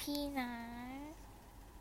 [0.00, 0.83] พี่นะ